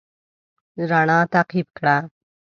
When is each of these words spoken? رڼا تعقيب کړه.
رڼا 0.89 1.19
تعقيب 1.33 1.67
کړه. 1.77 1.97